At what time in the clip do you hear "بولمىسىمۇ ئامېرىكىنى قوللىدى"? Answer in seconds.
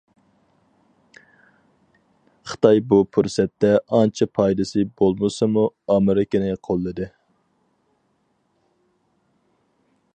5.01-7.11